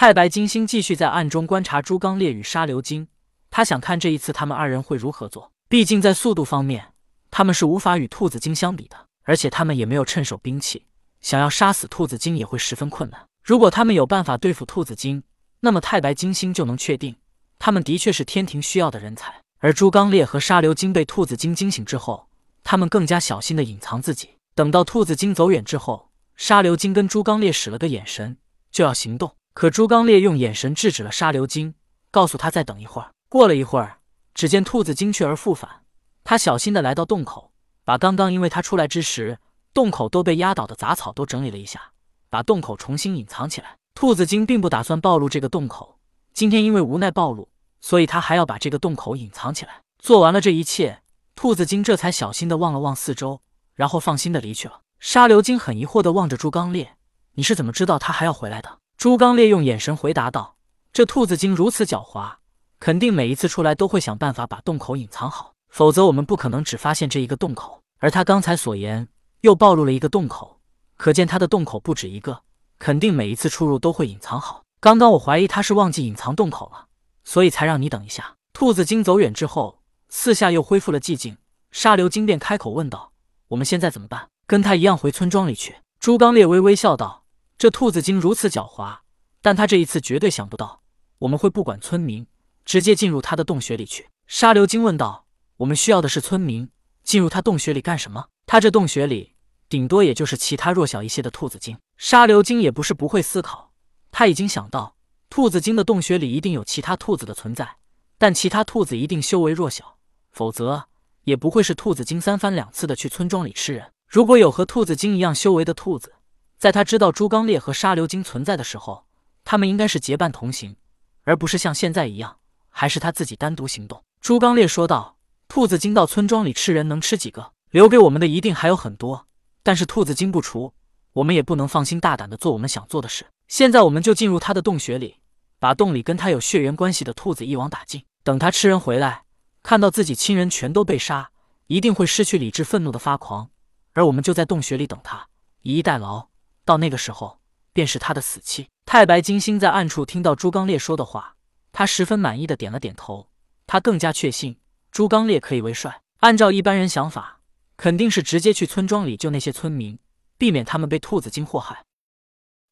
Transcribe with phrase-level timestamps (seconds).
[0.00, 3.06] 太白金星继续在暗中观察朱刚烈与沙流金，
[3.50, 5.52] 他想看这一次他们二人会如何做。
[5.68, 6.94] 毕竟在速度方面，
[7.30, 10.86] 他们是无法与兔子精相比的，而且他们也没有趁手兵器，
[11.20, 13.26] 想要杀死兔子精也会十分困难。
[13.44, 15.22] 如果他们有办法对付兔子精，
[15.60, 17.14] 那么太白金星就能确定
[17.58, 19.42] 他们的确是天庭需要的人才。
[19.58, 22.26] 而朱刚烈和沙流金被兔子精惊醒之后，
[22.64, 24.30] 他们更加小心的隐藏自己。
[24.54, 28.38] 等到兔子精走远之后，沙流金跟朱刚烈使了个眼神，
[28.72, 29.34] 就要行动。
[29.52, 31.74] 可朱刚烈用眼神制止了沙流金，
[32.10, 33.10] 告诉他再等一会儿。
[33.28, 33.98] 过了一会儿，
[34.34, 35.82] 只见兔子精去而复返。
[36.24, 37.52] 他小心的来到洞口，
[37.84, 39.38] 把刚刚因为他出来之时
[39.74, 41.92] 洞口都被压倒的杂草都整理了一下，
[42.28, 43.76] 把洞口重新隐藏起来。
[43.94, 45.98] 兔子精并不打算暴露这个洞口，
[46.32, 47.48] 今天因为无奈暴露，
[47.80, 49.82] 所以他还要把这个洞口隐藏起来。
[49.98, 51.02] 做完了这一切，
[51.34, 53.42] 兔子精这才小心的望了望四周，
[53.74, 54.80] 然后放心的离去了。
[54.98, 56.96] 沙流金很疑惑的望着朱刚烈
[57.34, 60.56] ：“你是怎么知道他还要回来的？”朱刚烈用眼神回答道
[60.92, 62.34] ：“这兔子精如此狡猾，
[62.78, 67.80] 肯定每一次出来都会想办法把洞口隐藏好，否则我们不可能只发现这一个洞口。
[67.98, 69.08] 而他刚才所言
[69.40, 70.60] 又暴露了一个洞口，
[70.98, 72.42] 可见他的洞口不止一个，
[72.78, 74.64] 肯定每一次出入都会隐藏好。
[74.80, 76.88] 刚刚我怀疑他是忘记隐藏洞口了，
[77.24, 79.80] 所以才让你等一下。”兔子精走远之后，
[80.10, 81.38] 四下又恢复了寂静。
[81.70, 83.12] 沙流金便开口问道
[83.48, 84.28] ：“我们现在怎么办？
[84.46, 87.24] 跟他一样回村庄里去？”朱刚烈微微笑道。
[87.60, 89.00] 这兔子精如此狡猾，
[89.42, 90.80] 但他这一次绝对想不到
[91.18, 92.26] 我们会不管村民，
[92.64, 94.08] 直接进入他的洞穴里去。
[94.26, 95.26] 沙流精问道
[95.58, 96.70] ：“我们需要的是村民，
[97.04, 98.28] 进入他洞穴里干什么？
[98.46, 99.34] 他这洞穴里
[99.68, 103.70] 顶多也就是其他弱小一些的兔子精。”沙流精也不是不会思考，
[104.10, 104.96] 他已经想到
[105.28, 107.76] 兔子精的洞穴里一定有其他兔子的存在，
[108.16, 109.98] 但其他兔子一定修为弱小，
[110.32, 110.86] 否则
[111.24, 113.92] 也不会是兔子精三番两次的去村庄里吃人。
[114.08, 116.14] 如果有和兔子精一样修为的兔子，
[116.60, 119.06] 在他知道朱刚烈和沙流金存在的时候，
[119.44, 120.76] 他们应该是结伴同行，
[121.24, 122.36] 而不是像现在一样，
[122.68, 124.04] 还是他自己单独行动。
[124.20, 125.16] 朱刚烈说道
[125.48, 127.52] ：“兔子精到村庄里吃人，能吃几个？
[127.70, 129.26] 留给我们的一定还有很多。
[129.62, 130.74] 但是兔子精不除，
[131.14, 133.24] 我们也不能放心大胆的做我们想做的事。
[133.48, 135.16] 现在我们就进入他的洞穴里，
[135.58, 138.04] 把洞里跟他有血缘关系的兔子一网打尽。
[138.22, 139.22] 等他吃人回来，
[139.62, 141.30] 看到自己亲人全都被杀，
[141.68, 143.48] 一定会失去理智，愤怒的发狂。
[143.94, 145.26] 而我们就在洞穴里等他，
[145.62, 146.28] 以逸待劳。”
[146.70, 147.40] 到那个时候，
[147.72, 148.68] 便是他的死期。
[148.86, 151.34] 太白金星在暗处听到朱刚烈说的话，
[151.72, 153.28] 他十分满意的点了点头。
[153.66, 154.60] 他更加确信
[154.92, 156.02] 朱刚烈可以为帅。
[156.20, 157.40] 按照一般人想法，
[157.76, 159.98] 肯定是直接去村庄里救那些村民，
[160.38, 161.84] 避免他们被兔子精祸害。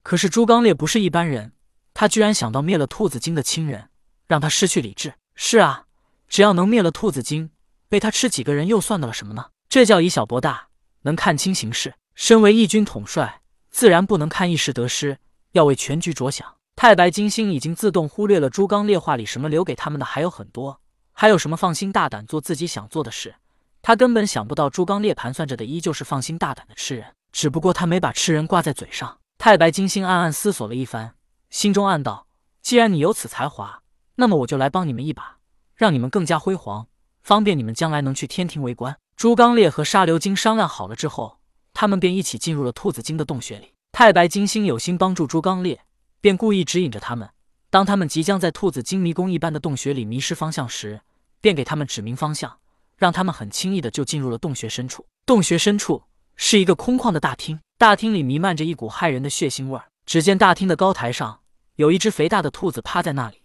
[0.05, 1.55] 可是朱刚烈不是一般人，
[1.93, 3.91] 他居然想到灭了兔子精的亲人，
[4.29, 5.15] 让他失去理智。
[5.35, 5.87] 是啊，
[6.29, 7.51] 只要能灭了兔子精，
[7.89, 9.47] 被他吃几个人又算得了什么呢？
[9.69, 10.69] 这叫以小博大，
[11.03, 11.95] 能看清形势。
[12.15, 13.43] 身为义军统帅。
[13.71, 15.19] 自然不能看一时得失，
[15.53, 16.55] 要为全局着想。
[16.75, 20.81] 太白金星已经自动忽略了朱刚烈话里什么留给他们的还有很多，
[21.13, 23.35] 还有什么放心大胆做自己想做的事。
[23.83, 29.19] 他根本想不到朱刚烈盘算着的依旧是放心大胆的吃人，只不过他没把吃人挂在嘴上。
[29.39, 31.15] 太白金星暗暗思索了一番，
[31.51, 32.27] 心中暗道：
[32.63, 33.83] 既然你有此才华，
[34.17, 35.39] 那么我就来帮你们一把，
[35.75, 36.87] 让你们更加辉煌，
[37.23, 38.97] 方便你们将来能去天庭为官。
[39.17, 41.38] 朱刚烈和沙流金商量好了之后。
[41.81, 43.73] 他们便一起进入了兔子精的洞穴里。
[43.93, 45.81] 太白金星有心帮助朱刚烈，
[46.21, 47.31] 便故意指引着他们。
[47.71, 51.01] 当他们即将在兔子精迷宫一般的洞穴里迷失方向时，
[51.41, 52.59] 便给他们指明方向，
[52.97, 55.07] 让他们很轻易的就进入了洞穴深处。
[55.25, 56.03] 洞穴深处
[56.35, 59.85] 是一个空旷的大厅，大厅里弥漫着一股骇人的血腥味儿。
[60.05, 61.39] 只见大厅的高台上
[61.77, 63.43] 有一只肥大的兔子趴在那里，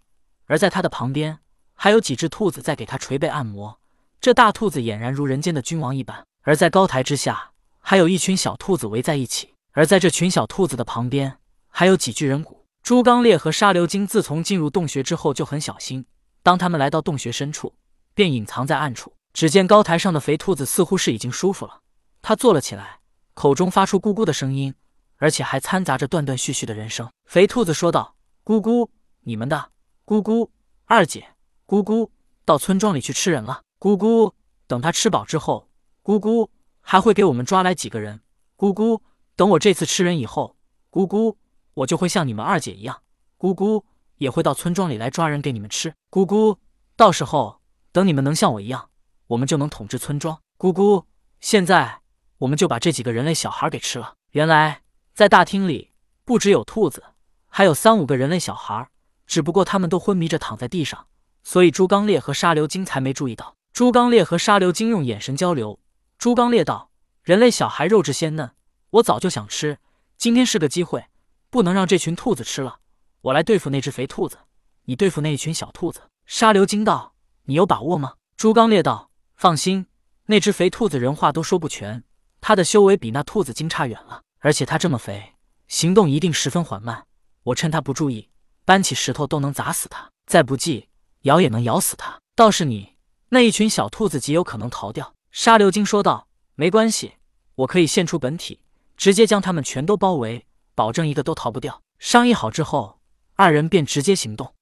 [0.47, 1.37] 而在它的旁边
[1.75, 3.79] 还有几只兔子在给它捶背按摩。
[4.19, 7.51] 这大兔子俨然如人间的君王一般，而在高台之下。
[7.85, 12.65] 还有一群小兔子围在一起，而在这群小兔子的旁边，还有几具人骨。
[12.81, 16.05] 朱刚烈和沙流金自从进入洞穴之后就很小心，
[16.41, 17.75] 当他们来到洞穴深处，
[18.15, 19.13] 便隐藏在暗处。
[19.33, 21.81] 只见高台上的肥兔子似乎是已经舒服了，
[22.21, 22.99] 他坐了起来，
[23.33, 24.73] 口中发出咕咕的声音，
[25.17, 27.11] 而且还掺杂着断断续续的人声。
[27.25, 28.87] 肥兔子说道：“咕咕，
[29.23, 29.71] 你们的
[30.05, 30.49] 咕咕
[30.85, 31.35] 二姐，
[31.67, 32.09] 咕咕
[32.45, 33.61] 到村庄里去吃人了。
[33.77, 34.31] 咕咕，
[34.67, 35.67] 等他吃饱之后，
[36.01, 36.47] 咕咕。”
[36.83, 38.21] 还会给我们抓来几个人，
[38.55, 39.01] 姑姑。
[39.35, 40.55] 等我这次吃人以后，
[40.91, 41.39] 姑姑，
[41.73, 43.01] 我就会像你们二姐一样，
[43.35, 43.83] 姑姑
[44.17, 45.91] 也会到村庄里来抓人给你们吃。
[46.11, 46.59] 姑姑，
[46.95, 47.59] 到时候
[47.91, 48.89] 等你们能像我一样，
[49.25, 50.39] 我们就能统治村庄。
[50.55, 51.07] 姑姑，
[51.39, 52.01] 现在
[52.37, 54.13] 我们就把这几个人类小孩给吃了。
[54.33, 54.83] 原来
[55.15, 55.93] 在大厅里
[56.23, 57.03] 不只有兔子，
[57.47, 58.87] 还有三五个人类小孩，
[59.25, 61.07] 只不过他们都昏迷着躺在地上，
[61.43, 63.55] 所以朱刚烈和沙流金才没注意到。
[63.71, 65.79] 朱刚烈和沙流金用眼神交流。
[66.17, 66.91] 朱刚烈道
[67.23, 68.51] ：“人类小孩肉质鲜嫩，
[68.91, 69.79] 我早就想吃，
[70.17, 71.05] 今天是个机会，
[71.49, 72.79] 不能让这群兔子吃了。
[73.21, 74.37] 我来对付那只肥兔子，
[74.83, 79.87] 你对付那一群小兔子。”沙流惊道：“你有把握吗？”朱刚烈道：“放心，
[80.27, 82.03] 那只肥兔子人话都说不全，
[82.39, 85.33] 它的修为比那兔子精差远了，而且它这么肥，
[85.67, 87.05] 行动一定十分缓慢。
[87.43, 88.29] 我趁它不注意，
[88.63, 90.87] 搬起石头都能砸死它，再不济
[91.23, 92.17] 咬也能咬死它。
[92.35, 92.95] 倒是你
[93.29, 97.13] 那一群小兔子，极有可能逃掉。”沙流金说道：“没关系，
[97.55, 98.59] 我可以现出本体，
[98.95, 100.45] 直接将他们全都包围，
[100.75, 102.99] 保证一个都逃不掉。”商议好之后，
[103.33, 104.53] 二人便直接行动。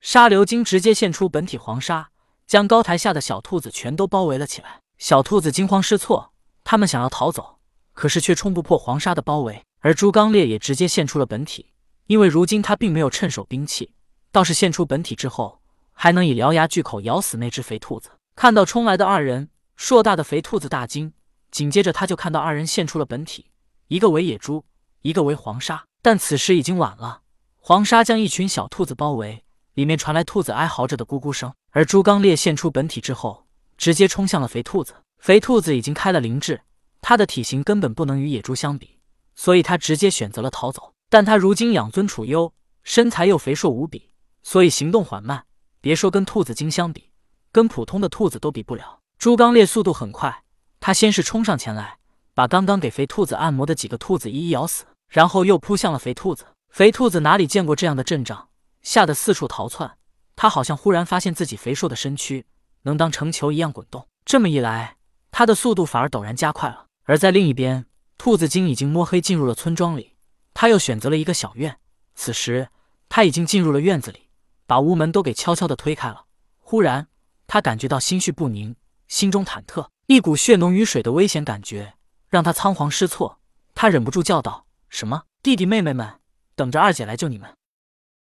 [0.00, 2.10] 沙流金直接现出本体黄沙，
[2.48, 4.80] 将高台下的小兔子全都包围了起来。
[4.98, 6.32] 小兔子惊慌失措，
[6.64, 7.60] 他们想要逃走，
[7.92, 9.62] 可是却冲不破黄沙的包围。
[9.82, 11.70] 而朱刚烈也直接现出了本体，
[12.08, 13.92] 因为如今他并没有趁手兵器，
[14.32, 15.60] 倒是现出本体之后，
[15.92, 18.10] 还能以獠牙巨口咬死那只肥兔子。
[18.34, 19.48] 看到冲来的二人。
[19.76, 21.12] 硕大的肥兔子大惊，
[21.50, 23.50] 紧接着他就看到二人现出了本体，
[23.88, 24.64] 一个为野猪，
[25.02, 25.84] 一个为黄沙。
[26.02, 27.20] 但此时已经晚了，
[27.56, 29.44] 黄沙将一群小兔子包围，
[29.74, 31.52] 里面传来兔子哀嚎着的咕咕声。
[31.70, 33.46] 而猪刚烈现出本体之后，
[33.76, 34.94] 直接冲向了肥兔子。
[35.18, 36.62] 肥兔子已经开了灵智，
[37.00, 38.98] 它的体型根本不能与野猪相比，
[39.34, 40.94] 所以它直接选择了逃走。
[41.10, 42.52] 但它如今养尊处优，
[42.82, 44.10] 身材又肥硕无比，
[44.42, 45.44] 所以行动缓慢。
[45.80, 47.10] 别说跟兔子精相比，
[47.52, 49.00] 跟普通的兔子都比不了。
[49.18, 50.44] 朱刚烈速度很快，
[50.78, 51.98] 他先是冲上前来，
[52.34, 56.46] 把刚刚给肥兔子按摩的几个兔子一一咬死，然后又扑向了肥兔子。
[56.68, 58.48] 肥兔子哪里见过这样的阵仗，
[58.82, 59.96] 吓得四处逃窜。
[60.36, 62.44] 他好像忽然发现自己肥硕的身躯
[62.82, 64.96] 能当成球一样滚动，这么一来，
[65.30, 66.84] 他的速度反而陡然加快了。
[67.04, 67.86] 而在另一边，
[68.18, 70.14] 兔子精已经摸黑进入了村庄里，
[70.52, 71.78] 他又选择了一个小院。
[72.14, 72.68] 此时
[73.08, 74.28] 他已经进入了院子里，
[74.66, 76.26] 把屋门都给悄悄的推开了。
[76.58, 77.08] 忽然，
[77.46, 78.76] 他感觉到心绪不宁。
[79.08, 81.94] 心中忐忑，一股血浓于水的危险感觉
[82.28, 83.40] 让他仓皇失措。
[83.74, 85.24] 他忍不住叫道：“什么？
[85.42, 86.20] 弟弟妹妹们，
[86.54, 87.54] 等着二姐来救你们！”